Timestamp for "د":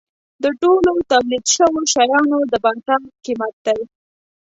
0.43-0.45, 2.51-2.53